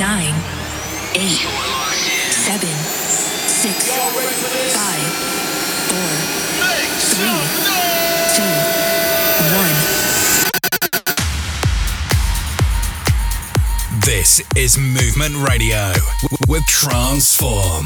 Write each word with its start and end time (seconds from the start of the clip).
nine, 0.00 0.34
eight, 1.14 1.44
seven, 2.32 2.74
six, 3.46 3.92
five, 4.72 5.12
four, 5.90 6.10
three, 7.12 7.40
two, 8.34 8.54
one. 9.56 9.76
This 14.06 14.40
is 14.56 14.78
Movement 14.78 15.36
Radio 15.46 15.92
with 16.48 16.64
Transform. 16.66 17.84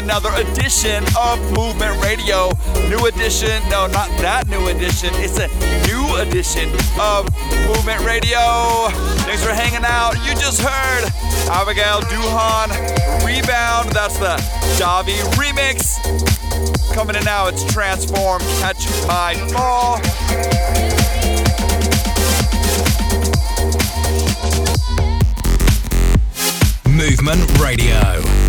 Another 0.00 0.50
edition 0.50 1.04
of 1.16 1.38
Movement 1.52 2.02
Radio. 2.02 2.50
New 2.88 3.06
edition, 3.06 3.62
no, 3.68 3.86
not 3.86 4.08
that 4.18 4.48
new 4.48 4.68
edition. 4.68 5.10
It's 5.14 5.38
a 5.38 5.46
new 5.86 6.16
edition 6.16 6.68
of 6.98 7.24
Movement 7.68 8.00
Radio. 8.00 8.88
Thanks 9.22 9.44
for 9.44 9.52
hanging 9.52 9.84
out. 9.84 10.14
You 10.26 10.34
just 10.34 10.60
heard 10.60 11.04
Abigail 11.48 12.00
Duhon 12.00 12.68
Rebound. 13.24 13.90
That's 13.90 14.18
the 14.18 14.36
DAVII 14.82 15.20
remix. 15.36 15.96
Coming 16.94 17.16
in 17.16 17.24
now, 17.24 17.46
it's 17.46 17.62
Transform, 17.72 18.40
Catch 18.60 18.88
My 19.06 19.34
Fall. 19.52 20.99
Movement 27.10 27.58
Radio. 27.58 28.39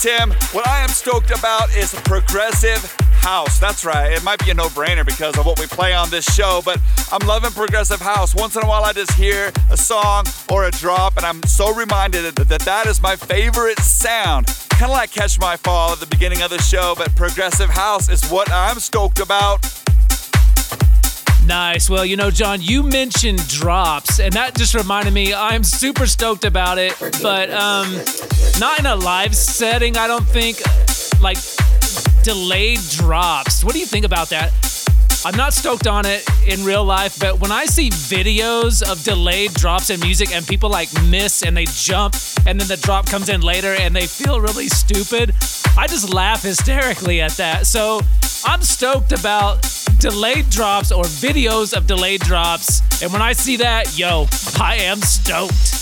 Tim, 0.00 0.30
what 0.52 0.66
I 0.66 0.80
am 0.80 0.88
stoked 0.88 1.30
about 1.30 1.76
is 1.76 1.92
progressive 2.04 2.82
house. 3.20 3.58
That's 3.58 3.84
right. 3.84 4.10
It 4.10 4.24
might 4.24 4.42
be 4.42 4.50
a 4.50 4.54
no 4.54 4.68
brainer 4.68 5.04
because 5.04 5.36
of 5.36 5.44
what 5.44 5.60
we 5.60 5.66
play 5.66 5.92
on 5.92 6.08
this 6.08 6.24
show, 6.34 6.62
but 6.64 6.80
I'm 7.12 7.28
loving 7.28 7.50
progressive 7.50 8.00
house. 8.00 8.34
Once 8.34 8.56
in 8.56 8.62
a 8.62 8.66
while, 8.66 8.82
I 8.82 8.94
just 8.94 9.12
hear 9.12 9.52
a 9.70 9.76
song 9.76 10.24
or 10.50 10.64
a 10.64 10.70
drop, 10.70 11.18
and 11.18 11.26
I'm 11.26 11.42
so 11.42 11.74
reminded 11.74 12.34
that 12.36 12.48
that, 12.48 12.62
that 12.62 12.86
is 12.86 13.02
my 13.02 13.14
favorite 13.14 13.78
sound. 13.80 14.46
Kind 14.70 14.90
of 14.90 14.96
like 14.96 15.10
Catch 15.10 15.38
My 15.38 15.58
Fall 15.58 15.92
at 15.92 16.00
the 16.00 16.06
beginning 16.06 16.40
of 16.40 16.48
the 16.48 16.62
show, 16.62 16.94
but 16.96 17.14
progressive 17.14 17.68
house 17.68 18.08
is 18.08 18.26
what 18.30 18.50
I'm 18.50 18.80
stoked 18.80 19.20
about. 19.20 19.62
Nice. 21.50 21.90
Well, 21.90 22.06
you 22.06 22.14
know, 22.14 22.30
John, 22.30 22.62
you 22.62 22.84
mentioned 22.84 23.48
drops, 23.48 24.20
and 24.20 24.32
that 24.34 24.54
just 24.54 24.72
reminded 24.72 25.12
me 25.12 25.34
I'm 25.34 25.64
super 25.64 26.06
stoked 26.06 26.44
about 26.44 26.78
it, 26.78 26.94
but 27.20 27.50
um, 27.50 27.92
not 28.60 28.78
in 28.78 28.86
a 28.86 28.94
live 28.94 29.34
setting, 29.34 29.96
I 29.96 30.06
don't 30.06 30.24
think. 30.24 30.62
Like 31.20 31.38
delayed 32.22 32.78
drops. 32.90 33.64
What 33.64 33.72
do 33.72 33.80
you 33.80 33.86
think 33.86 34.04
about 34.04 34.28
that? 34.28 34.52
I'm 35.24 35.36
not 35.36 35.52
stoked 35.52 35.88
on 35.88 36.06
it 36.06 36.24
in 36.46 36.64
real 36.64 36.84
life, 36.84 37.18
but 37.18 37.40
when 37.40 37.50
I 37.50 37.64
see 37.64 37.90
videos 37.90 38.88
of 38.88 39.02
delayed 39.02 39.52
drops 39.54 39.90
in 39.90 39.98
music 39.98 40.32
and 40.32 40.46
people 40.46 40.70
like 40.70 40.88
miss 41.08 41.42
and 41.42 41.56
they 41.56 41.64
jump 41.64 42.14
and 42.46 42.60
then 42.60 42.68
the 42.68 42.76
drop 42.76 43.06
comes 43.06 43.28
in 43.28 43.40
later 43.40 43.74
and 43.74 43.94
they 43.94 44.06
feel 44.06 44.40
really 44.40 44.68
stupid, 44.68 45.34
I 45.76 45.88
just 45.88 46.14
laugh 46.14 46.44
hysterically 46.44 47.20
at 47.20 47.32
that. 47.32 47.66
So 47.66 48.02
I'm 48.44 48.62
stoked 48.62 49.10
about 49.10 49.64
delayed 50.00 50.50
drops 50.50 50.90
or 50.90 51.04
videos 51.04 51.76
of 51.76 51.86
delayed 51.86 52.22
drops. 52.22 52.80
And 53.02 53.12
when 53.12 53.22
I 53.22 53.34
see 53.34 53.56
that, 53.58 53.96
yo, 53.98 54.26
I 54.58 54.76
am 54.76 55.02
stoked. 55.02 55.76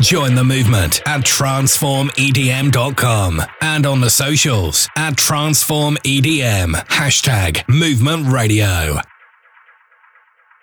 Join 0.00 0.34
the 0.34 0.44
movement 0.44 1.02
at 1.06 1.20
transformedm.com 1.22 3.42
and 3.60 3.86
on 3.86 4.00
the 4.00 4.10
socials 4.10 4.88
at 4.96 5.14
transformedm. 5.14 6.74
Hashtag 6.86 7.68
movement 7.68 8.26
radio. 8.28 9.00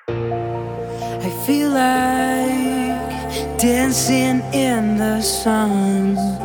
I 0.07 1.43
feel 1.45 1.69
like 1.69 3.59
dancing 3.59 4.41
in 4.53 4.97
the 4.97 5.21
sun. 5.21 6.44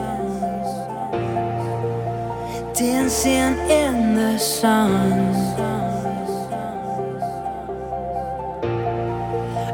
Dancing 3.11 3.59
in 3.69 4.15
the 4.15 4.39
sun. 4.39 5.11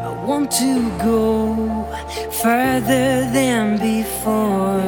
I 0.08 0.24
want 0.26 0.50
to 0.52 0.90
go 0.96 1.84
further 2.42 3.28
than 3.36 3.76
before. 3.76 4.80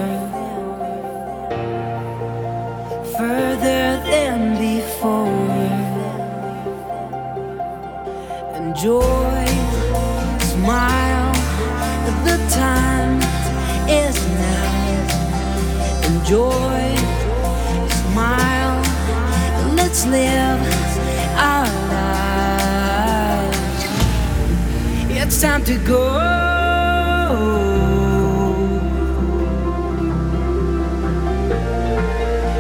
Further 3.19 4.00
than 4.12 4.57
before. 4.57 5.28
Enjoy, 8.57 9.45
smile, 10.55 11.33
the 12.25 12.38
time 12.49 13.21
is 13.90 14.17
now. 14.40 14.69
Enjoy, 16.07 16.77
Let's 19.99 20.11
live 20.12 20.61
our 21.37 21.67
lives. 21.90 23.59
It's 25.11 25.40
time 25.43 25.64
to 25.64 25.76
go. 25.78 26.05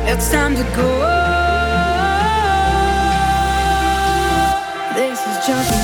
It's 0.08 0.30
time 0.32 0.56
to 0.56 0.64
go. 0.74 0.88
This 4.96 5.20
is 5.20 5.46
just. 5.46 5.77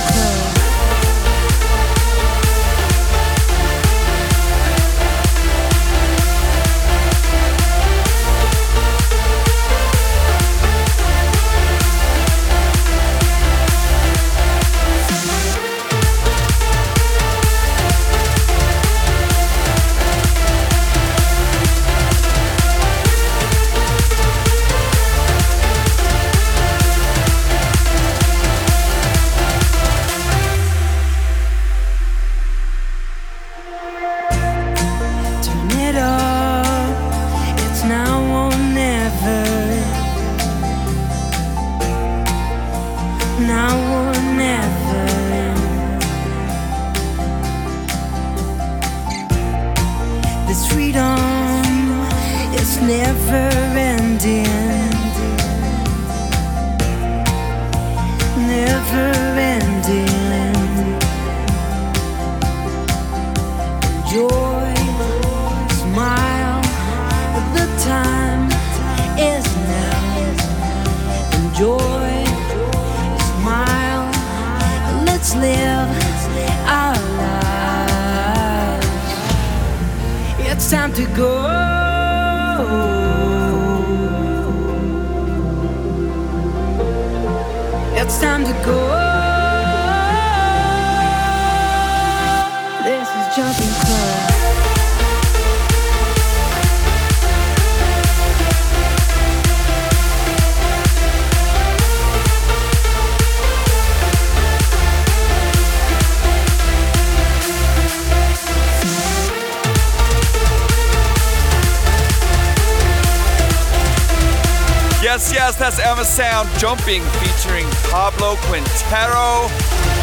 That's 115.15 115.79
Emasound 115.79 116.59
Jumping 116.59 117.01
featuring 117.23 117.67
Pablo 117.89 118.35
Quintero. 118.49 119.47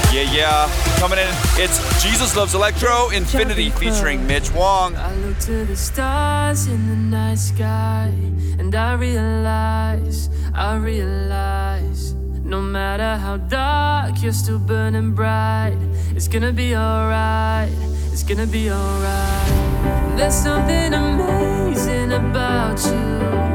Yeah, 0.10 0.32
yeah. 0.32 1.00
Coming 1.00 1.20
in, 1.20 1.28
it's 1.62 2.02
Jesus 2.02 2.38
Loves 2.38 2.56
Electro 2.56 3.10
Infinity 3.10 3.72
featuring 3.72 4.26
Mitch 4.26 4.54
Wong. 4.54 4.96
I 4.96 5.14
look 5.16 5.38
to 5.40 5.66
the 5.66 5.76
stars 5.76 6.68
in 6.68 6.88
the 6.88 6.96
night 6.96 7.40
sky 7.40 8.14
and 8.58 8.74
I 8.74 8.94
realize, 8.94 10.30
I 10.54 10.78
realize, 10.78 12.14
no 12.14 12.62
matter 12.62 13.18
how 13.18 13.36
dark, 13.36 14.24
you're 14.24 14.32
still 14.32 14.60
burning 14.60 15.12
bright. 15.12 15.76
It's 16.16 16.30
gonna 16.30 16.54
be 16.54 16.74
alright, 16.74 17.70
it's 18.14 18.24
gonna 18.24 18.48
be 18.48 18.72
alright. 18.72 20.18
There's 20.18 20.36
something 20.36 20.94
amazing 20.94 22.14
about 22.14 22.80
you. 22.86 23.51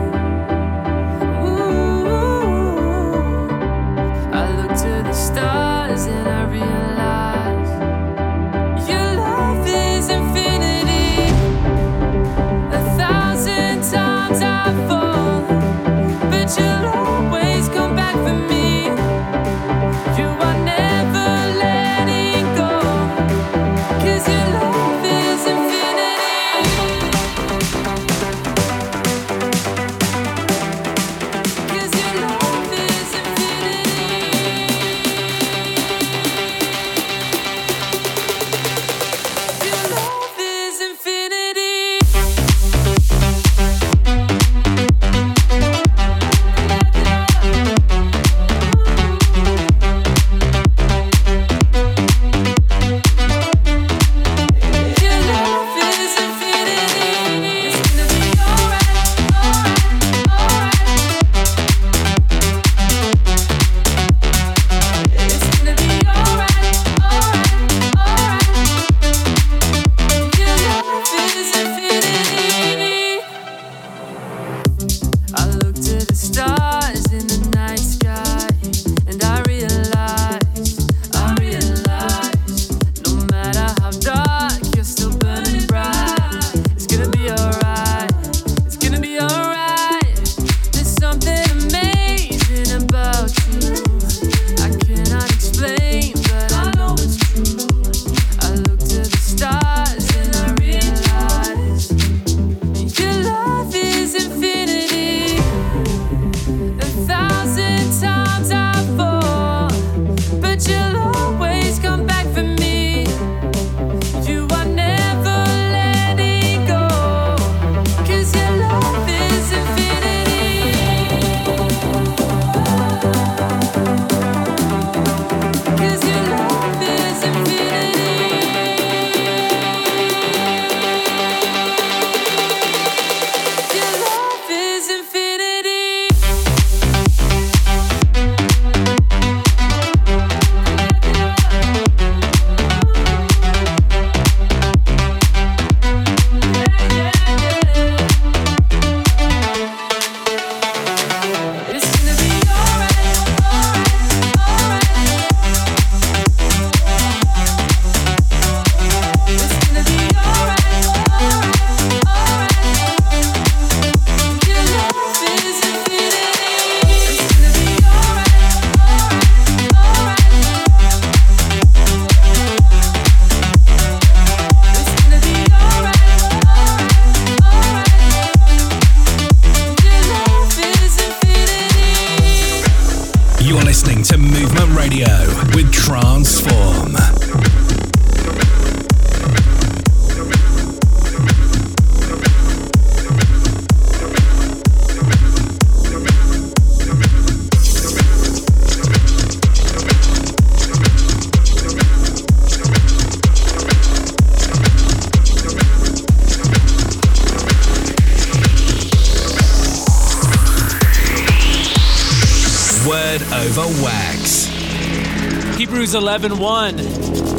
11 215.96 216.38
1. 216.38 216.76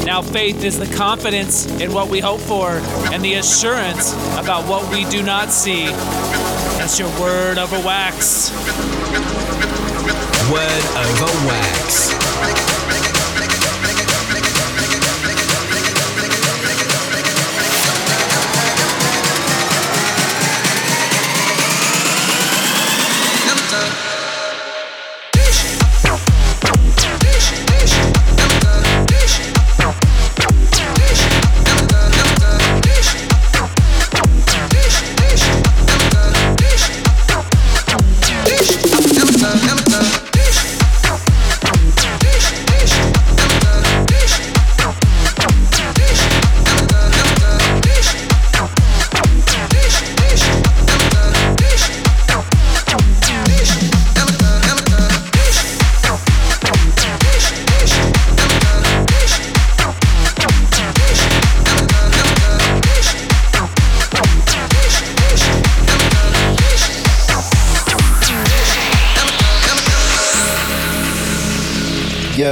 Now, 0.04 0.20
faith 0.20 0.64
is 0.64 0.78
the 0.78 0.92
confidence 0.96 1.66
in 1.80 1.92
what 1.92 2.08
we 2.08 2.18
hope 2.18 2.40
for 2.40 2.70
and 3.12 3.24
the 3.24 3.34
assurance 3.34 4.12
about 4.36 4.68
what 4.68 4.90
we 4.92 5.04
do 5.04 5.22
not 5.22 5.50
see. 5.50 5.86
That's 6.76 6.98
your 6.98 7.08
word 7.20 7.58
over 7.58 7.78
wax. 7.78 8.50
Word 10.50 10.84
over 10.96 11.46
wax. 11.46 12.07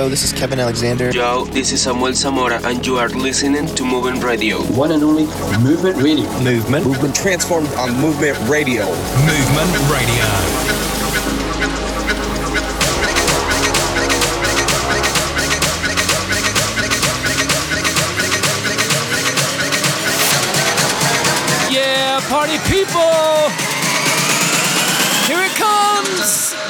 Yo, 0.06 0.10
this 0.10 0.22
is 0.22 0.32
Kevin 0.32 0.60
Alexander. 0.60 1.10
Yo, 1.10 1.46
this 1.46 1.72
is 1.72 1.82
Samuel 1.82 2.14
Zamora, 2.14 2.60
and 2.62 2.86
you 2.86 2.96
are 2.96 3.08
listening 3.08 3.66
to 3.74 3.84
Movement 3.84 4.22
Radio. 4.22 4.58
One 4.78 4.92
and 4.92 5.02
only 5.02 5.24
Movement 5.58 5.96
Radio. 5.96 6.30
Movement. 6.42 6.86
Movement 6.86 7.12
transformed 7.16 7.66
on 7.70 7.92
Movement 8.00 8.38
Radio. 8.48 8.84
Movement 8.84 9.90
Radio. 9.90 10.75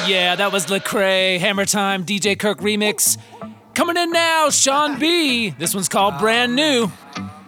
Yeah, 0.07 0.37
that 0.37 0.53
was 0.53 0.67
Lecrae, 0.67 1.41
Hammer 1.41 1.65
Time, 1.65 2.05
DJ 2.05 2.39
Kirk 2.39 2.61
remix. 2.61 3.19
Coming 3.75 3.97
in 3.97 4.13
now, 4.13 4.51
Sean 4.51 5.01
Be. 5.01 5.51
This 5.51 5.75
one's 5.75 5.89
called 5.89 6.19
Brand 6.19 6.55
New. 6.55 6.93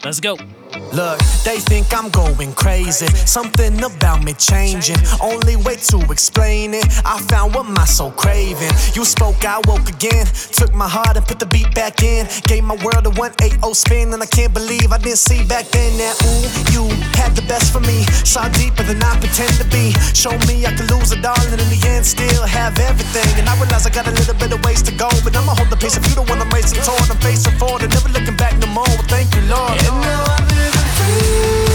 Let's 0.05 0.19
go. 0.19 0.37
Look, 0.93 1.19
they 1.45 1.61
think 1.61 1.93
I'm 1.93 2.09
going 2.11 2.53
crazy. 2.55 3.07
Something 3.27 3.83
about 3.83 4.25
me 4.25 4.33
changing. 4.33 4.97
Only 5.21 5.57
way 5.57 5.77
to 5.93 5.99
explain 6.11 6.75
it. 6.75 6.87
I 7.05 7.21
found 7.29 7.55
what 7.55 7.67
my 7.67 7.85
soul 7.85 8.11
craving. 8.13 8.73
You 8.95 9.05
spoke, 9.05 9.45
I 9.45 9.61
woke 9.67 9.89
again. 9.89 10.27
Took 10.53 10.75
my 10.75 10.89
heart 10.89 11.17
and 11.17 11.27
put 11.27 11.39
the 11.39 11.47
beat 11.47 11.75
back 11.75 12.03
in. 12.03 12.27
Gave 12.45 12.65
my 12.65 12.77
world 12.85 13.07
a 13.07 13.11
180 13.11 13.75
spin, 13.75 14.13
and 14.13 14.23
I 14.23 14.27
can't 14.27 14.55
believe 14.55 14.93
I 14.93 14.99
didn't 14.99 15.19
see 15.19 15.45
back 15.45 15.67
then 15.69 15.93
that 15.99 16.17
ooh, 16.25 16.45
you 16.73 16.89
had 17.15 17.37
the 17.37 17.43
best 17.43 17.73
for 17.73 17.81
me. 17.81 18.05
Saw 18.25 18.49
deeper 18.49 18.83
than 18.83 19.03
I 19.03 19.19
pretend 19.21 19.53
to 19.61 19.67
be. 19.69 19.93
Showed 20.15 20.41
me 20.49 20.65
I 20.65 20.73
could 20.73 20.91
lose 20.91 21.13
it 21.13 21.25
all, 21.25 21.41
and 21.53 21.61
in 21.61 21.69
the 21.69 21.81
end, 21.87 22.07
still 22.07 22.47
have 22.47 22.79
everything. 22.79 23.29
And 23.39 23.49
I 23.49 23.55
realize 23.61 23.87
I 23.87 23.91
got 23.91 24.09
a 24.09 24.13
little 24.13 24.35
bit 24.35 24.53
of 24.53 24.65
ways 24.65 24.83
to 24.83 24.93
go, 24.93 25.09
but 25.23 25.37
I'ma 25.37 25.55
hold 25.55 25.71
the 25.71 25.77
pace. 25.77 25.97
If 25.97 26.09
you 26.09 26.15
don't 26.15 26.29
wanna 26.29 26.49
race 26.55 26.73
the 26.73 26.81
toward, 26.81 27.11
I'm 27.11 27.21
facing 27.21 27.57
forward 27.59 27.83
and 27.83 27.93
never 27.93 28.09
looking 28.09 28.37
back 28.37 28.57
no 28.59 28.67
more. 28.69 28.89
Well, 28.89 29.09
thank 29.09 29.35
you, 29.35 29.43
Lord. 29.43 29.77
And 29.79 30.01
now 30.01 30.25
I'm 30.25 30.48
living 31.29 31.68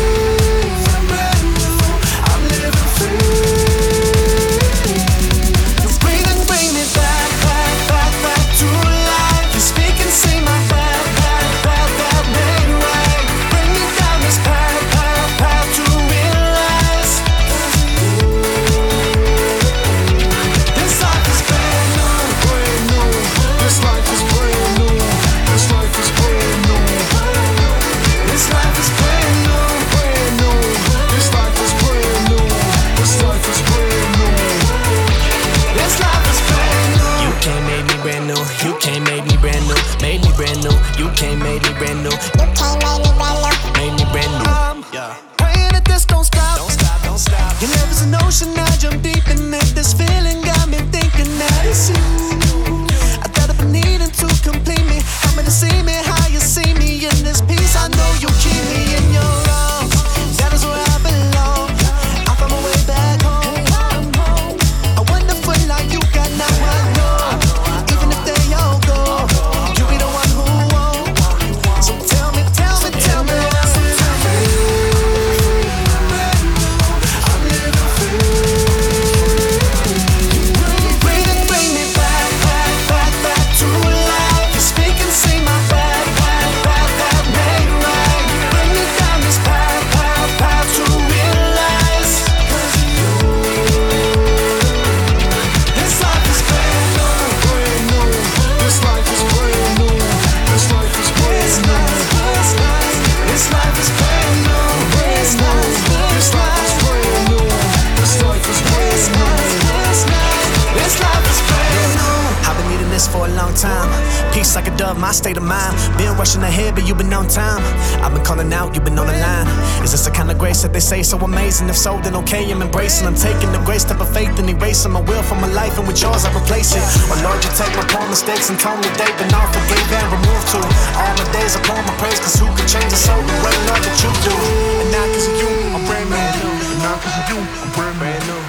Dove, 114.94 115.02
my 115.02 115.12
state 115.12 115.38
of 115.38 115.44
mind. 115.44 115.74
Been 115.98 116.14
rushing 116.18 116.44
ahead, 116.44 116.76
but 116.76 116.88
you've 116.88 116.98
been 116.98 117.14
on 117.14 117.28
time. 117.28 117.62
I've 118.04 118.14
been 118.14 118.24
calling 118.24 118.54
out, 118.54 118.76
you've 118.76 118.84
been 118.84 118.98
on 118.98 119.08
the 119.08 119.18
line. 119.18 119.48
Is 119.84 119.92
this 119.92 120.06
the 120.06 120.12
kind 120.12 120.30
of 120.30 120.38
grace 120.38 120.62
that 120.62 120.74
they 120.74 120.80
say 120.80 121.02
so 121.04 121.18
amazing? 121.18 121.70
If 121.70 121.78
so, 121.78 122.00
then 122.02 122.16
okay, 122.22 122.52
I'm 122.52 122.62
embracing. 122.62 123.08
I'm 123.08 123.16
taking 123.16 123.52
the 123.52 123.62
grace 123.66 123.84
type 123.84 124.02
of 124.02 124.10
faith 124.14 124.38
and 124.40 124.50
erasing 124.50 124.92
my 124.92 125.02
will 125.02 125.24
from 125.24 125.42
my 125.42 125.52
life, 125.54 125.78
and 125.78 125.88
with 125.88 126.02
yours 126.02 126.26
I 126.26 126.30
replace 126.36 126.76
it. 126.76 126.84
Oh 127.10 127.20
Lord, 127.24 127.44
you 127.44 127.50
take 127.58 127.74
my 127.76 127.86
poor 127.90 128.06
mistakes 128.08 128.50
and 128.50 128.60
told 128.60 128.80
me 128.82 128.90
they've 128.98 129.18
been 129.18 129.34
all 129.34 129.50
forgave 129.50 129.90
and 129.94 130.08
removed 130.14 130.48
too. 130.54 130.66
All 131.00 131.14
my 131.18 131.26
days 131.34 131.56
upon 131.56 131.82
my 131.86 131.96
praise, 131.98 132.20
cause 132.20 132.38
who 132.38 132.48
can 132.54 132.68
change 132.68 132.92
a 132.94 133.00
soul 133.00 133.22
the 133.22 133.36
way, 133.42 133.56
Lord, 133.70 133.82
that 133.82 133.98
you 133.98 134.12
do? 134.22 134.36
And 134.84 134.90
now, 134.94 135.06
cause 135.10 135.28
of 135.28 135.36
you, 135.42 135.50
I'm 135.74 135.84
brand 135.90 136.10
new. 136.10 136.54
And 136.70 136.80
now, 136.86 136.98
cause 137.02 137.18
of 137.18 137.26
you, 137.32 137.40
I'm. 137.42 137.72
Brand 137.74 138.22
new. 138.28 138.44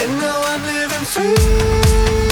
And 0.00 0.10
now 0.18 0.40
I'm 0.42 0.62
living 0.62 1.04
free. 1.04 2.23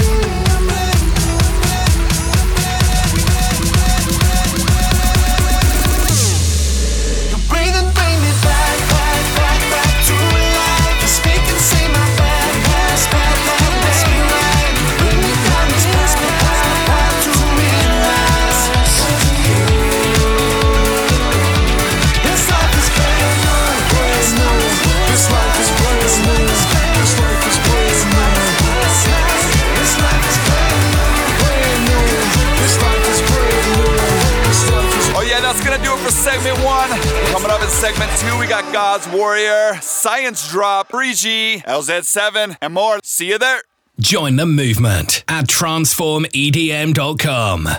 Segment 36.43 36.65
one. 36.65 36.89
Coming 37.31 37.51
up 37.51 37.61
in 37.61 37.69
segment 37.69 38.11
two, 38.17 38.37
we 38.37 38.47
got 38.47 38.73
God's 38.73 39.07
Warrior, 39.07 39.79
Science 39.81 40.51
Drop, 40.51 40.89
FreeG, 40.89 41.63
LZ7, 41.63 42.57
and 42.61 42.73
more. 42.73 42.99
See 43.01 43.29
you 43.29 43.37
there. 43.37 43.61
Join 43.97 44.35
the 44.35 44.45
movement 44.45 45.23
at 45.29 45.47
transformedm.com. 45.47 47.69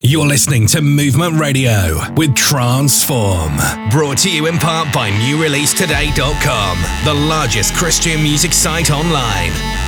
You're 0.00 0.26
listening 0.26 0.66
to 0.68 0.80
Movement 0.80 1.38
Radio 1.38 1.98
with 2.14 2.34
Transform. 2.34 3.58
Brought 3.90 4.16
to 4.18 4.30
you 4.30 4.46
in 4.46 4.56
part 4.56 4.90
by 4.94 5.10
NewReleaseToday.com, 5.10 6.78
the 7.04 7.12
largest 7.12 7.74
Christian 7.74 8.22
music 8.22 8.54
site 8.54 8.90
online. 8.90 9.81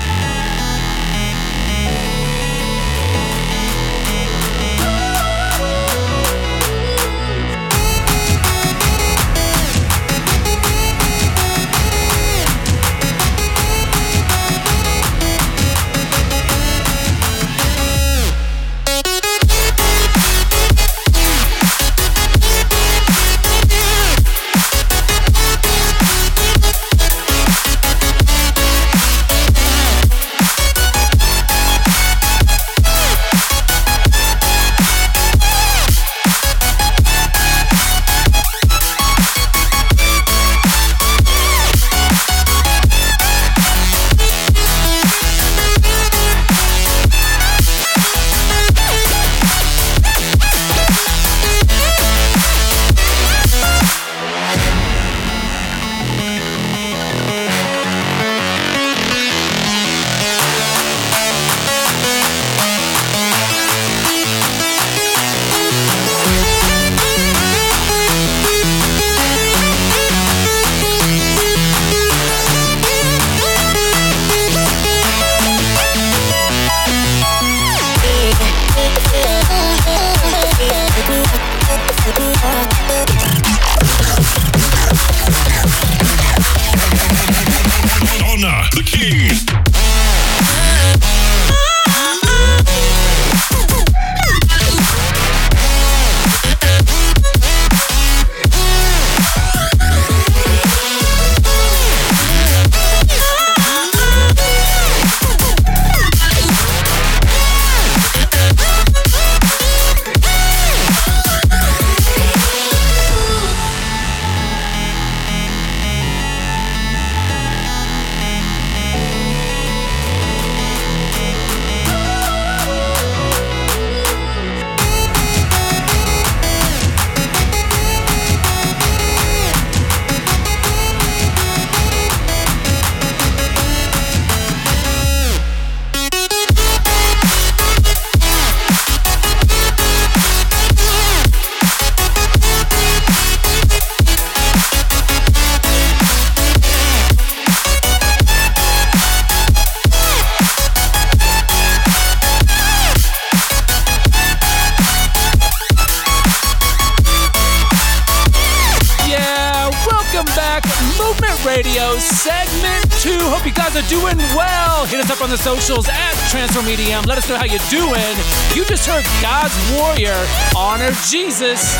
You're 167.54 167.70
doing. 167.70 168.16
You 168.56 168.64
just 168.64 168.84
heard 168.84 169.04
God's 169.22 169.54
Warrior, 169.78 170.26
Honor 170.56 170.90
Jesus. 171.08 171.76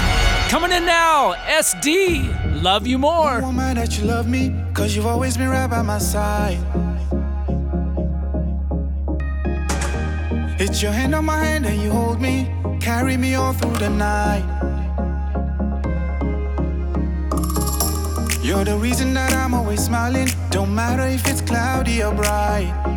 Coming 0.49 0.71
in 0.71 0.87
now, 0.87 1.33
S-Dee, 1.49 2.31
Love 2.63 2.87
You 2.87 2.97
More. 2.97 3.41
Woman, 3.41 3.75
that 3.75 3.99
you 3.99 4.05
love 4.05 4.29
me, 4.29 4.55
cause 4.73 4.95
you've 4.95 5.07
always 5.07 5.37
been 5.37 5.49
right 5.49 5.69
by 5.69 5.83
my 5.83 5.99
side. 5.99 6.61
It's 10.61 10.81
your 10.81 10.93
hand 10.93 11.13
on 11.13 11.25
my 11.25 11.45
hand 11.45 11.67
and 11.67 11.83
you 11.83 11.91
hold 11.91 12.21
me, 12.21 12.49
carry 12.81 13.17
me 13.17 13.35
all 13.35 13.53
through 13.53 13.79
the 13.79 13.91
night. 13.91 14.45
You're 18.45 18.65
the 18.65 18.77
reason 18.77 19.13
that 19.15 19.33
I'm 19.33 19.55
always 19.55 19.85
smiling, 19.85 20.29
don't 20.51 20.73
matter 20.73 21.09
if 21.09 21.27
it's 21.27 21.41
cloudy 21.41 22.01
or 22.01 22.15
bright. 22.15 22.94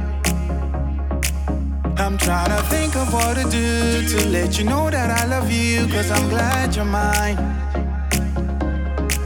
I'm 2.08 2.18
trying 2.18 2.56
to 2.56 2.64
think 2.70 2.96
of 2.96 3.12
what 3.12 3.36
to 3.36 3.44
do 3.50 4.08
to 4.08 4.30
let 4.30 4.58
you 4.58 4.64
know 4.64 4.90
that 4.90 5.10
I 5.12 5.26
love 5.26 5.52
you, 5.52 5.86
cause 5.90 6.10
I'm 6.10 6.30
glad 6.30 6.74
you're 6.74 6.86
mine. 6.86 7.36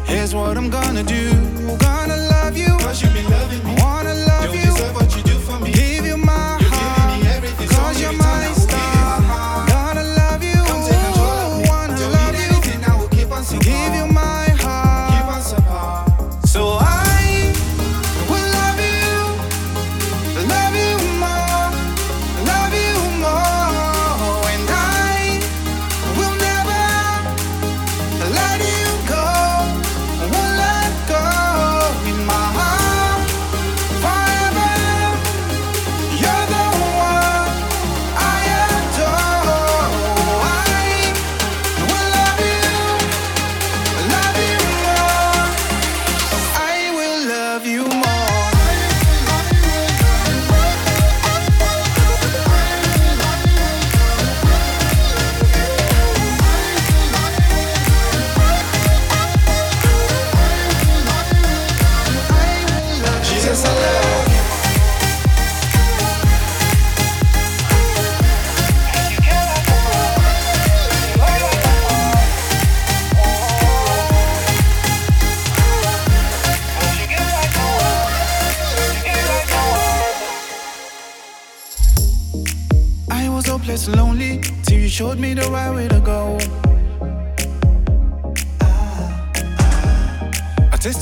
Here's 0.04 0.34
what 0.34 0.58
I'm 0.58 0.72
gonna 0.72 1.04
do. 1.04 1.30
Gonna 1.78 2.18
love 2.18 2.58
you. 2.58 2.76
Cause 2.80 3.04
you've 3.04 3.14
been 3.14 3.30
loving 3.30 3.64
me. 3.64 3.76
Wanna 3.78 4.21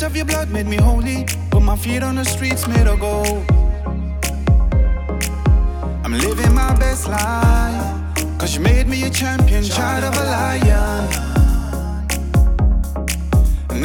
of 0.09 0.15
your 0.15 0.25
blood 0.25 0.49
made 0.49 0.65
me 0.65 0.77
holy. 0.77 1.25
Put 1.51 1.61
my 1.61 1.75
feet 1.75 2.01
on 2.01 2.15
the 2.15 2.23
streets 2.23 2.67
made 2.67 2.87
of 2.87 2.99
gold. 2.99 3.45
I'm 6.03 6.13
living 6.13 6.53
my 6.53 6.73
best 6.79 7.07
life. 7.07 7.85
Cause 8.39 8.55
you 8.55 8.61
made 8.61 8.87
me 8.87 9.03
a 9.03 9.09
champion, 9.09 9.63
child 9.63 10.03
of 10.03 10.15
a 10.23 10.25
lion. 10.35 11.01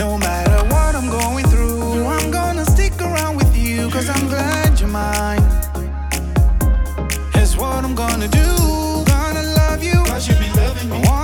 No 0.03 0.17
matter 0.17 0.61
what 0.73 0.95
I'm 0.95 1.11
going 1.11 1.45
through, 1.53 2.07
I'm 2.07 2.31
gonna 2.31 2.65
stick 2.65 2.99
around 3.01 3.37
with 3.37 3.55
you. 3.57 3.91
Cause 3.91 4.09
I'm 4.09 4.27
glad 4.29 4.81
you're 4.81 4.89
mine. 4.89 5.45
Here's 7.35 7.55
what 7.57 7.85
I'm 7.85 7.95
gonna 7.95 8.29
do. 8.29 8.49
Gonna 9.15 9.43
love 9.61 9.83
you. 9.83 9.99
Cause 10.11 10.27
you 10.29 10.35
be 10.37 10.49
loving 10.61 10.91
me. 10.91 11.24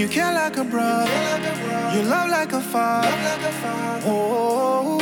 You 0.00 0.08
care 0.08 0.32
like 0.32 0.56
a 0.56 0.64
brother, 0.64 1.12
you 1.94 2.00
love 2.04 2.30
like 2.30 2.54
a 2.54 2.60
father. 2.60 3.10
Oh, 4.06 4.98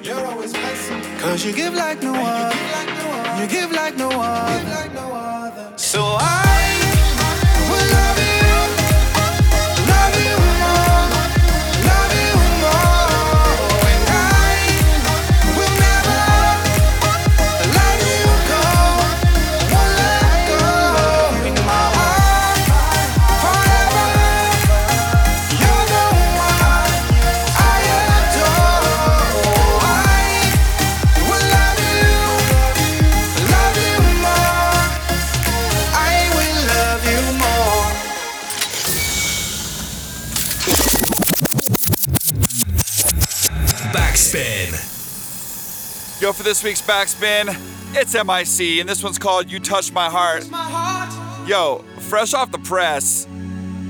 You're 0.00 0.24
always 0.26 0.52
blessing. 0.52 1.02
cause 1.18 1.44
you 1.44 1.52
give 1.52 1.74
like 1.74 2.00
no 2.00 2.14
other, 2.14 2.54
give 2.54 2.70
like 2.70 2.88
no 2.98 3.10
other. 3.10 3.42
you 3.42 3.48
give 3.48 3.72
like 3.72 3.96
no 3.96 4.08
Give 4.10 4.68
like 4.70 4.94
no 4.94 5.12
other. 5.12 5.72
So 5.76 6.02
I 6.20 6.47
Yo, 46.28 46.32
for 46.34 46.42
this 46.42 46.62
week's 46.62 46.82
backspin, 46.82 47.46
it's 47.96 48.12
MIC, 48.12 48.80
and 48.80 48.86
this 48.86 49.02
one's 49.02 49.18
called 49.18 49.50
You 49.50 49.58
Touch 49.58 49.90
My 49.92 50.10
Heart. 50.10 50.44
Yo, 51.48 51.78
fresh 52.00 52.34
off 52.34 52.50
the 52.50 52.58
press, 52.58 53.26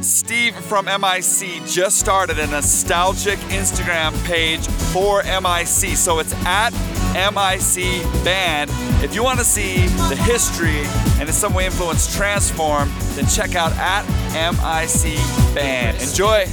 Steve 0.03 0.55
from 0.55 0.85
MIC 0.85 1.66
just 1.66 1.98
started 1.98 2.38
a 2.38 2.46
nostalgic 2.46 3.40
Instagram 3.51 4.14
page 4.24 4.64
for 4.92 5.24
MIC. 5.24 5.96
So 5.96 6.20
it's 6.20 6.33
at 6.44 6.70
MIC 7.12 8.05
Band. 8.24 8.70
If 9.03 9.16
you 9.16 9.24
want 9.24 9.40
to 9.40 9.44
see 9.44 9.88
the 10.09 10.14
history 10.14 10.85
and 11.18 11.22
in 11.22 11.33
some 11.33 11.53
way 11.55 11.66
influence 11.66 12.14
Transform, 12.14 12.88
then 13.16 13.27
check 13.27 13.57
out 13.57 13.72
at 13.72 14.05
MIC 14.53 15.16
Band. 15.57 16.01
Enjoy. 16.01 16.46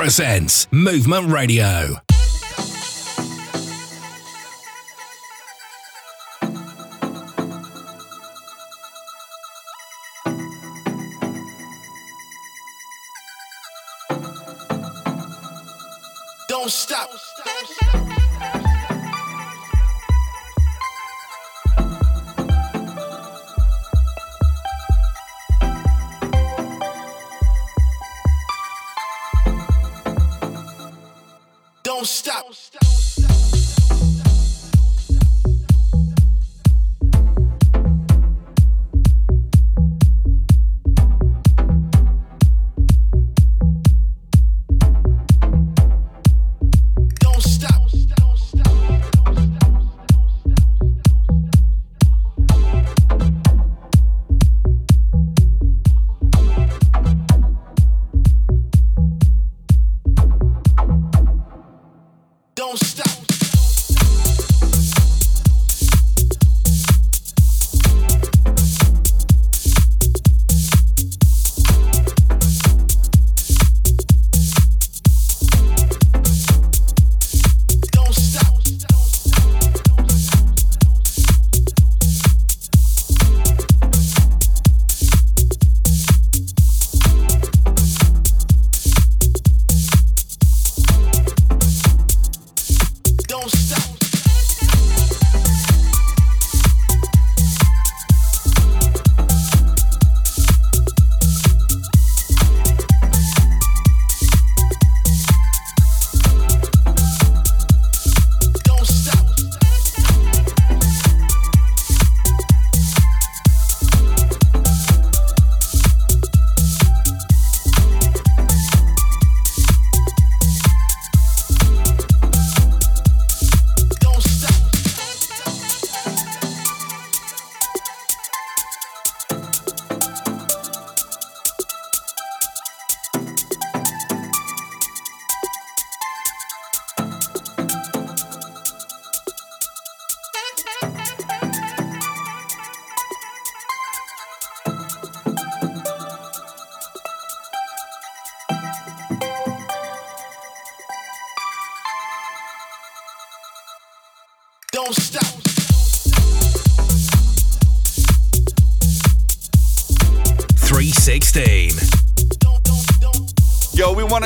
Presents 0.00 0.68
Movement 0.70 1.28
Radio. 1.28 1.96
Don't 16.48 16.70
stop. 16.70 17.10
Don't 17.44 17.97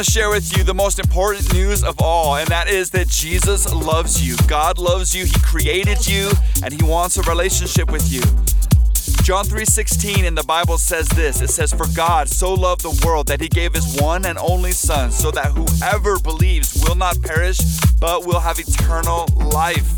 to 0.03 0.11
share 0.11 0.31
with 0.31 0.57
you 0.57 0.65
the 0.65 0.75
most 0.75 0.99
important 0.99 1.53
news 1.53 1.85
of 1.85 2.01
all, 2.01 2.37
and 2.37 2.49
that 2.49 2.69
is 2.69 2.91
that 2.91 3.09
Jesus 3.09 3.73
loves 3.73 4.27
you. 4.27 4.37
God 4.49 4.79
loves 4.79 5.15
you. 5.15 5.25
He 5.25 5.39
created 5.41 6.07
you, 6.09 6.31
and 6.65 6.73
He 6.73 6.83
wants 6.85 7.17
a 7.19 7.23
relationship 7.23 7.91
with 7.91 8.11
you. 8.11 8.23
John 9.23 9.45
3:16 9.45 10.25
in 10.25 10.35
the 10.35 10.43
Bible 10.43 10.79
says 10.79 11.09
this. 11.11 11.41
It 11.41 11.51
says, 11.51 11.73
"For 11.73 11.87
God 11.89 12.29
so 12.29 12.53
loved 12.53 12.83
the 12.83 13.07
world 13.07 13.29
that 13.29 13.41
He 13.41 13.49
gave 13.49 13.75
His 13.75 14.01
one 14.01 14.25
and 14.25 14.39
only 14.39 14.73
Son, 14.73 15.13
so 15.13 15.31
that 15.31 15.53
whoever 15.53 16.19
believes 16.19 16.75
will 16.83 16.97
not 16.97 17.21
perish, 17.23 17.59
but 18.01 18.27
will 18.27 18.41
have 18.41 18.59
eternal 18.59 19.29
life." 19.53 19.89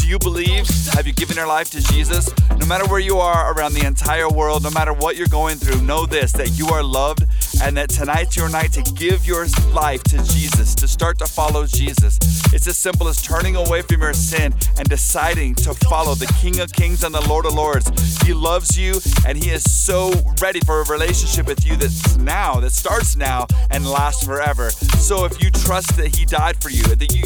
Do 0.00 0.06
you 0.06 0.18
believe? 0.18 0.66
Have 0.94 1.06
you 1.06 1.12
given 1.12 1.36
your 1.36 1.46
life 1.46 1.70
to 1.70 1.80
Jesus? 1.80 2.30
No 2.56 2.66
matter 2.66 2.86
where 2.86 3.00
you 3.00 3.18
are 3.18 3.52
around 3.52 3.74
the 3.74 3.84
entire 3.84 4.28
world, 4.28 4.62
no 4.62 4.70
matter 4.70 4.92
what 4.92 5.16
you're 5.16 5.28
going 5.40 5.58
through, 5.58 5.82
know 5.82 6.06
this 6.06 6.32
that 6.32 6.50
you 6.58 6.68
are 6.68 6.82
loved 6.82 7.26
and 7.62 7.76
that 7.76 7.90
tonight's 7.90 8.36
your 8.36 8.48
night 8.48 8.72
to 8.72 8.82
give 8.94 9.26
your 9.26 9.46
life 9.72 10.02
to 10.04 10.16
Jesus, 10.24 10.74
to 10.76 10.88
start 10.88 11.18
to 11.18 11.26
follow 11.26 11.66
Jesus. 11.66 12.18
It's 12.52 12.66
as 12.66 12.78
simple 12.78 13.08
as 13.08 13.20
turning 13.20 13.56
away 13.56 13.82
from 13.82 14.00
your 14.00 14.12
sin 14.12 14.54
and 14.78 14.88
deciding 14.88 15.54
to 15.56 15.74
follow 15.74 16.14
the 16.14 16.32
King 16.40 16.60
of 16.60 16.72
Kings 16.72 17.04
and 17.04 17.14
the 17.14 17.26
Lord 17.28 17.46
of 17.46 17.54
Lords. 17.54 17.90
He 18.22 18.32
loves 18.32 18.78
you 18.78 19.00
and 19.26 19.36
He 19.36 19.50
is 19.50 19.64
so 19.64 20.12
ready 20.40 20.60
for 20.66 20.80
a 20.80 20.84
relationship 20.84 21.46
with 21.46 21.66
you 21.66 21.76
that's 21.76 22.16
now, 22.16 22.60
that 22.60 22.72
starts 22.72 23.16
now 23.16 23.46
and 23.70 23.86
lasts 23.86 24.24
forever. 24.24 24.70
So 24.70 25.24
if 25.24 25.42
you 25.42 25.50
trust 25.50 25.96
that 25.96 26.16
He 26.16 26.24
died 26.24 26.60
for 26.62 26.70
you, 26.70 26.82
that 26.82 27.14
you 27.14 27.24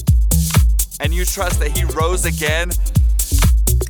and 1.00 1.12
you 1.12 1.24
trust 1.24 1.60
that 1.60 1.76
He 1.76 1.84
rose 1.84 2.24
again, 2.24 2.70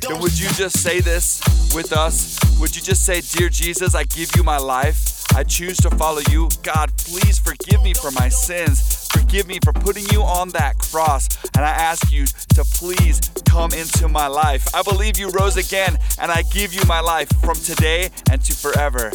then 0.01 0.19
would 0.19 0.37
you 0.37 0.49
just 0.49 0.79
say 0.79 0.99
this 0.99 1.41
with 1.73 1.93
us? 1.93 2.39
Would 2.59 2.75
you 2.75 2.81
just 2.81 3.05
say, 3.05 3.21
Dear 3.21 3.49
Jesus, 3.49 3.95
I 3.95 4.03
give 4.03 4.35
you 4.35 4.43
my 4.43 4.57
life. 4.57 5.12
I 5.35 5.43
choose 5.43 5.77
to 5.77 5.89
follow 5.91 6.21
you. 6.29 6.49
God, 6.61 6.91
please 6.97 7.39
forgive 7.39 7.81
me 7.83 7.93
for 7.93 8.11
my 8.11 8.29
sins. 8.29 9.07
Forgive 9.11 9.47
me 9.47 9.59
for 9.63 9.73
putting 9.73 10.05
you 10.11 10.21
on 10.21 10.49
that 10.49 10.77
cross. 10.77 11.27
And 11.55 11.65
I 11.65 11.69
ask 11.69 12.11
you 12.11 12.25
to 12.25 12.63
please 12.63 13.19
come 13.45 13.71
into 13.73 14.07
my 14.07 14.27
life. 14.27 14.73
I 14.75 14.83
believe 14.83 15.17
you 15.17 15.29
rose 15.29 15.57
again, 15.57 15.97
and 16.19 16.31
I 16.31 16.43
give 16.43 16.73
you 16.73 16.81
my 16.87 16.99
life 16.99 17.29
from 17.41 17.55
today 17.55 18.09
and 18.31 18.43
to 18.43 18.53
forever. 18.53 19.11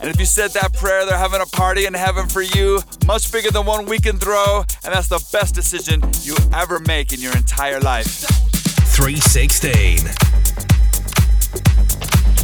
And 0.00 0.08
if 0.08 0.18
you 0.18 0.24
said 0.24 0.52
that 0.52 0.72
prayer, 0.72 1.04
they're 1.04 1.18
having 1.18 1.42
a 1.42 1.46
party 1.46 1.84
in 1.84 1.92
heaven 1.92 2.26
for 2.26 2.40
you, 2.40 2.80
much 3.06 3.30
bigger 3.30 3.50
than 3.50 3.66
one 3.66 3.84
we 3.84 3.98
can 3.98 4.18
throw. 4.18 4.64
And 4.82 4.94
that's 4.94 5.08
the 5.08 5.22
best 5.30 5.54
decision 5.54 6.02
you 6.22 6.36
ever 6.54 6.78
make 6.80 7.12
in 7.12 7.20
your 7.20 7.36
entire 7.36 7.80
life. 7.80 8.24
316. 8.96 10.39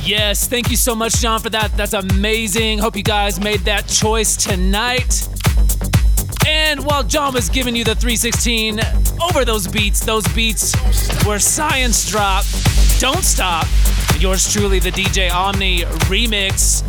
Yes, 0.06 0.46
thank 0.46 0.70
you 0.70 0.76
so 0.76 0.94
much, 0.94 1.16
John, 1.16 1.40
for 1.40 1.50
that. 1.50 1.76
That's 1.76 1.92
amazing. 1.92 2.78
Hope 2.78 2.94
you 2.94 3.02
guys 3.02 3.40
made 3.40 3.60
that 3.60 3.88
choice 3.88 4.36
tonight. 4.36 5.28
And 6.46 6.84
while 6.84 7.02
John 7.02 7.34
was 7.34 7.48
giving 7.48 7.74
you 7.74 7.82
the 7.82 7.94
316 7.96 8.80
over 9.20 9.44
those 9.44 9.66
beats, 9.66 10.00
those 10.00 10.26
beats 10.28 10.74
were 11.26 11.40
Science 11.40 12.08
Drop, 12.08 12.44
Don't 13.00 13.24
Stop, 13.24 13.66
yours 14.20 14.52
truly, 14.52 14.78
the 14.78 14.92
DJ 14.92 15.30
Omni 15.32 15.80
remix. 16.08 16.82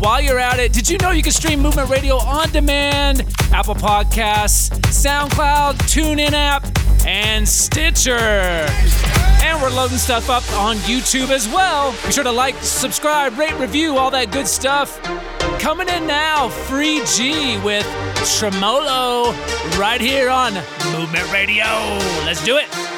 While 0.00 0.22
you're 0.22 0.38
at 0.38 0.58
it, 0.58 0.72
did 0.72 0.88
you 0.88 0.96
know 0.98 1.10
you 1.10 1.22
can 1.22 1.32
stream 1.32 1.60
Movement 1.60 1.90
Radio 1.90 2.16
on 2.16 2.50
demand? 2.50 3.26
Apple 3.52 3.74
Podcasts, 3.74 4.70
SoundCloud, 4.88 5.74
TuneIn 5.74 6.32
app, 6.32 6.66
and 7.06 7.46
Stitcher. 7.46 8.18
And 8.18 9.60
we're 9.60 9.70
loading 9.70 9.98
stuff 9.98 10.30
up 10.30 10.50
on 10.54 10.76
YouTube 10.78 11.28
as 11.28 11.46
well. 11.48 11.92
Be 12.06 12.12
sure 12.12 12.24
to 12.24 12.32
like, 12.32 12.54
subscribe, 12.62 13.36
rate, 13.38 13.54
review, 13.54 13.98
all 13.98 14.10
that 14.10 14.32
good 14.32 14.48
stuff. 14.48 14.98
Coming 15.58 15.88
in 15.88 16.06
now, 16.06 16.48
FreeG 16.48 17.62
with 17.64 17.86
Tremolo 18.38 19.32
right 19.78 20.00
here 20.00 20.28
on 20.28 20.54
Movement 20.92 21.32
Radio. 21.32 21.64
Let's 22.24 22.44
do 22.44 22.58
it. 22.58 22.93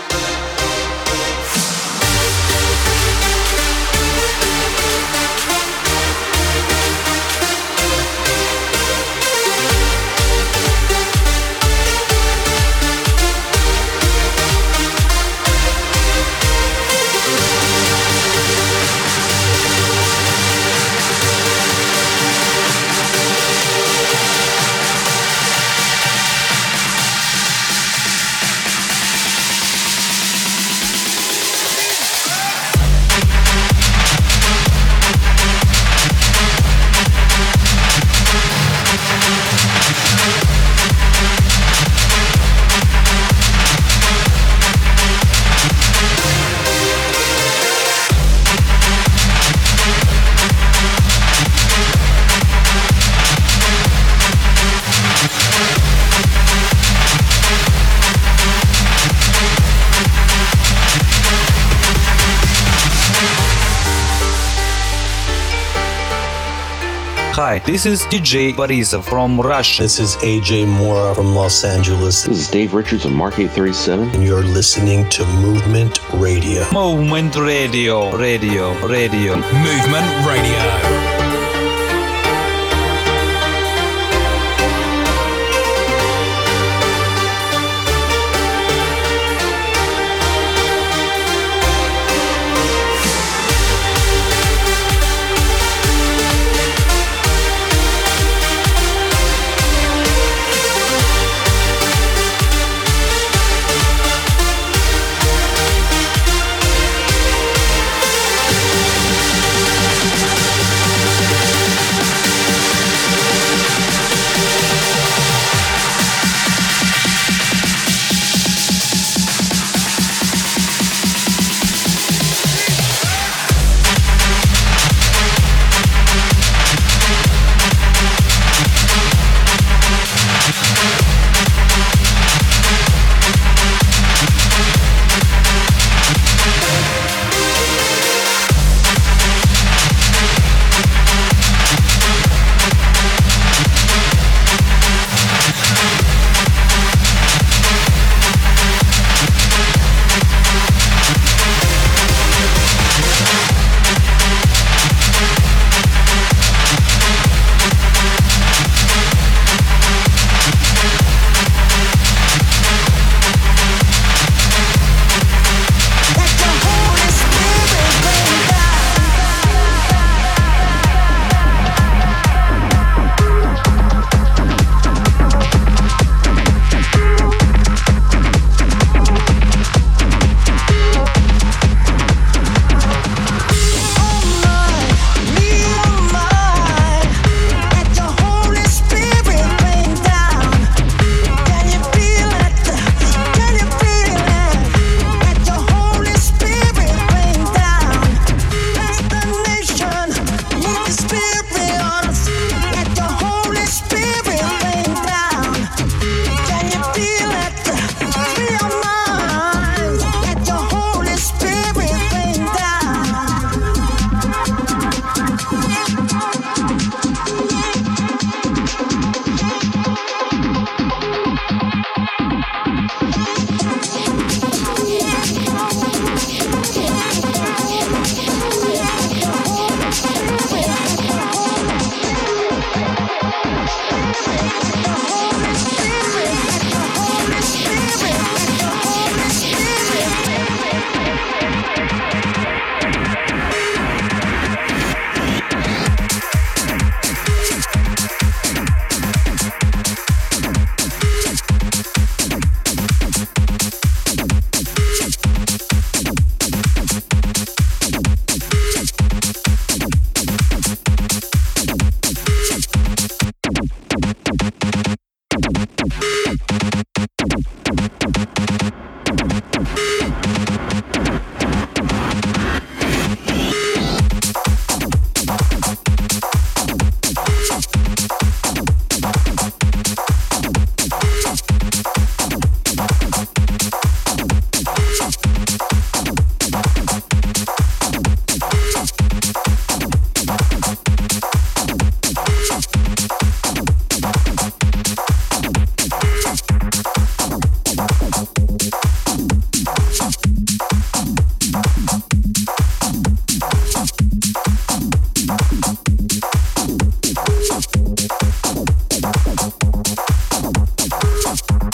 Hi, 67.56 67.62
this 67.64 67.86
is 67.86 68.02
DJ 68.12 68.52
Borisov 68.52 69.04
from 69.04 69.40
Russia. 69.40 69.84
This 69.84 69.98
is 69.98 70.16
AJ 70.16 70.68
Mora 70.68 71.14
from 71.14 71.34
Los 71.34 71.64
Angeles. 71.64 72.24
This 72.24 72.40
is 72.40 72.50
Dave 72.50 72.74
Richards 72.74 73.06
of 73.06 73.12
Mark 73.12 73.38
837. 73.38 74.10
And 74.10 74.22
you're 74.22 74.42
listening 74.44 75.08
to 75.08 75.24
Movement 75.40 75.98
Radio. 76.12 76.70
Movement 76.70 77.34
Radio, 77.34 78.14
radio, 78.14 78.74
radio. 78.86 79.36
Movement 79.36 80.26
Radio. 80.28 81.15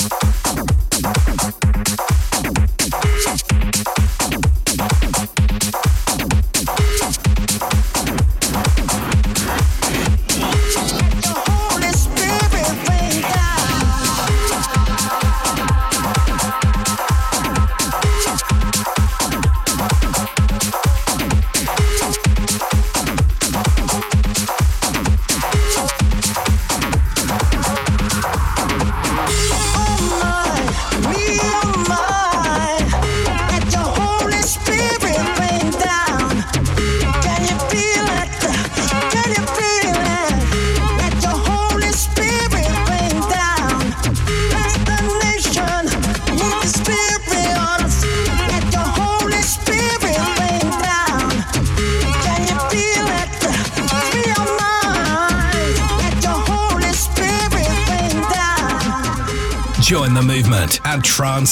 Podcast. 0.03 0.32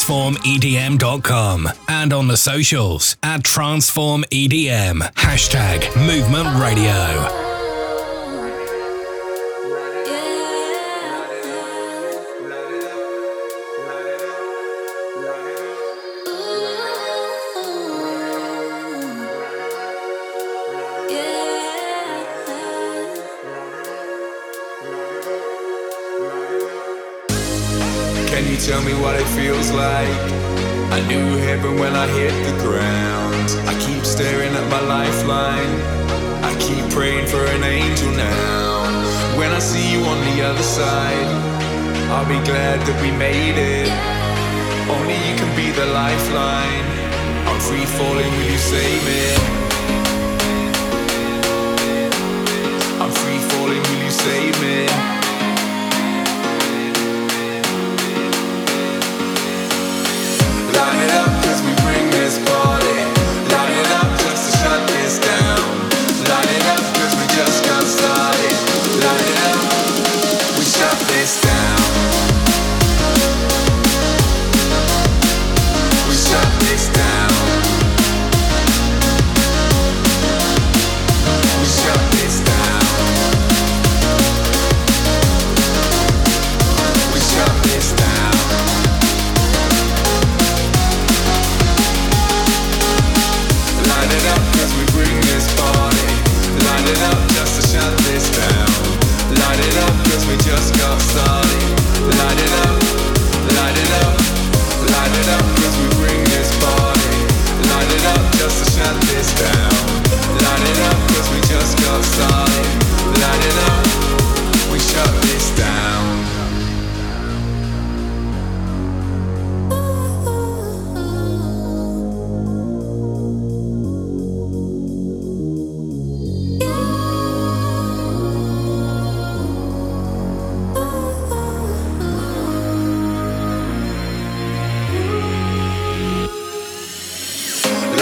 transformedm.com 0.00 1.68
and 1.88 2.12
on 2.12 2.26
the 2.26 2.36
socials 2.36 3.16
at 3.22 3.42
transformedm. 3.42 5.00
Hashtag 5.14 5.94
movement 6.06 6.58
radio. 6.58 7.49
Feels 29.40 29.70
like? 29.72 30.20
I 30.96 31.00
knew 31.08 31.28
heaven 31.48 31.78
when 31.78 31.94
I 31.94 32.06
hit 32.18 32.34
the 32.48 32.56
ground. 32.66 33.48
I 33.72 33.74
keep 33.86 34.04
staring 34.04 34.52
at 34.60 34.66
my 34.74 34.82
lifeline. 34.96 35.74
I 36.50 36.52
keep 36.66 36.84
praying 36.96 37.26
for 37.26 37.44
an 37.56 37.62
angel 37.64 38.10
now. 38.12 38.68
When 39.38 39.50
I 39.58 39.60
see 39.70 39.86
you 39.92 40.00
on 40.12 40.18
the 40.28 40.36
other 40.50 40.66
side, 40.78 41.28
I'll 42.12 42.28
be 42.36 42.40
glad 42.50 42.78
that 42.86 42.98
we 43.02 43.10
made 43.28 43.56
it. 43.56 43.88
Only 44.96 45.16
you 45.26 45.34
can 45.40 45.50
be 45.56 45.68
the 45.80 45.86
lifeline. 46.00 46.86
I'm 47.48 47.60
free 47.68 47.86
falling, 47.98 48.32
will 48.36 48.50
you 48.54 48.62
save 48.74 49.00
me? 49.10 49.22
I'm 53.02 53.12
free 53.20 53.40
falling, 53.50 53.82
will 53.88 54.02
you 54.06 54.12
save 54.26 54.54
me? 54.66 55.29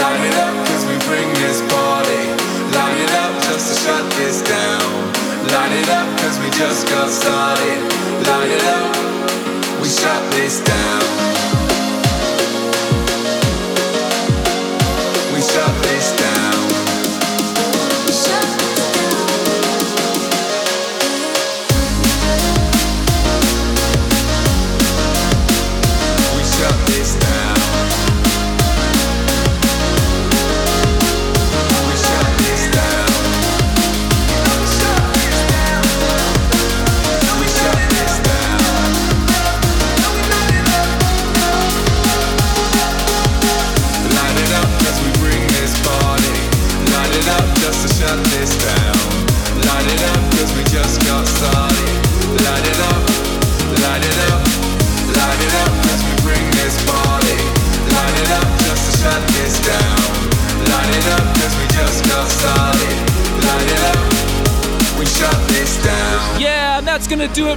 Line 0.09 0.25
it 0.25 0.33
up 0.37 0.65
cause 0.65 0.85
we 0.87 0.97
bring 1.05 1.29
this 1.35 1.61
party. 1.71 2.23
Line 2.73 2.97
it 2.97 3.11
up 3.21 3.43
just 3.43 3.69
to 3.69 3.75
shut 3.85 4.11
this 4.13 4.41
down. 4.41 4.89
Line 5.53 5.71
it 5.71 5.87
up 5.89 6.09
cause 6.17 6.39
we 6.39 6.49
just 6.57 6.89
got 6.89 7.09
started. 7.11 7.77
Line 8.25 8.49
it 8.49 8.65
up, 8.73 8.95
we 9.79 9.87
shut 9.87 10.31
this 10.31 10.61
down. 10.65 11.48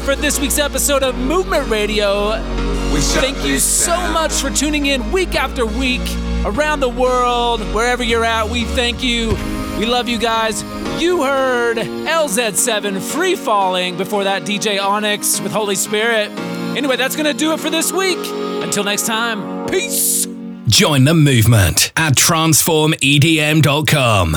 For 0.04 0.16
this 0.16 0.40
week's 0.40 0.58
episode 0.58 1.04
of 1.04 1.16
Movement 1.16 1.70
Radio. 1.70 2.32
Thank 3.20 3.44
you 3.44 3.60
so 3.60 3.94
much 4.12 4.32
for 4.32 4.50
tuning 4.50 4.86
in 4.86 5.12
week 5.12 5.36
after 5.36 5.64
week 5.64 6.00
around 6.44 6.80
the 6.80 6.88
world, 6.88 7.60
wherever 7.72 8.02
you're 8.02 8.24
at. 8.24 8.48
We 8.48 8.64
thank 8.64 9.04
you. 9.04 9.28
We 9.78 9.86
love 9.86 10.08
you 10.08 10.18
guys. 10.18 10.64
You 11.00 11.22
heard 11.22 11.76
LZ7 11.76 13.00
Free 13.00 13.36
Falling 13.36 13.96
before 13.96 14.24
that 14.24 14.42
DJ 14.42 14.78
Onix 14.78 15.40
with 15.40 15.52
Holy 15.52 15.76
Spirit. 15.76 16.30
Anyway, 16.76 16.96
that's 16.96 17.14
going 17.14 17.32
to 17.32 17.38
do 17.38 17.52
it 17.52 17.60
for 17.60 17.70
this 17.70 17.92
week. 17.92 18.18
Until 18.62 18.82
next 18.82 19.06
time, 19.06 19.68
peace. 19.68 20.26
Join 20.66 21.04
the 21.04 21.14
movement 21.14 21.92
at 21.96 22.14
transformedm.com. 22.14 24.36